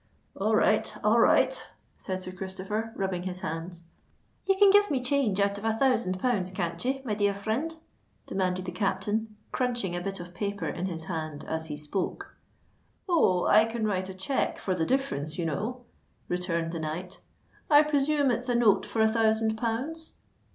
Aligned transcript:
"All 0.35 0.55
right—all 0.55 1.19
right," 1.19 1.69
said 1.95 2.23
Sir 2.23 2.31
Christopher, 2.31 2.91
rubbing 2.95 3.21
his 3.21 3.41
hands. 3.41 3.83
"Ye 4.47 4.55
can 4.57 4.71
give 4.71 4.89
me 4.89 4.99
change 4.99 5.39
out 5.39 5.59
of 5.59 5.63
a 5.65 5.73
thousand 5.77 6.17
pounds, 6.19 6.49
can't 6.49 6.83
ye, 6.83 7.03
my 7.05 7.13
dear 7.13 7.35
frind?" 7.35 7.77
demanded 8.25 8.65
the 8.65 8.71
captain, 8.71 9.37
crunching 9.51 9.95
a 9.95 10.01
bit 10.01 10.19
of 10.19 10.33
paper 10.33 10.65
in 10.67 10.87
his 10.87 11.03
hand 11.03 11.45
as 11.47 11.67
he 11.67 11.77
spoke. 11.77 12.33
"Oh! 13.07 13.45
I 13.45 13.63
can 13.65 13.85
write 13.85 14.09
a 14.09 14.15
cheque 14.15 14.57
for 14.57 14.73
the 14.73 14.87
difference, 14.87 15.37
you 15.37 15.45
know," 15.45 15.83
returned 16.27 16.71
the 16.71 16.79
knight. 16.79 17.21
"I 17.69 17.83
presume 17.83 18.31
it's 18.31 18.49
a 18.49 18.55
note 18.55 18.87
for 18.87 19.01
a 19.03 19.07
thousand 19.07 19.55
pounds?" 19.55 20.13